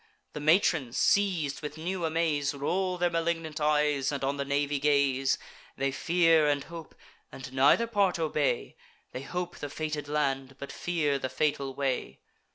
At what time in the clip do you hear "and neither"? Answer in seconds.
7.31-7.85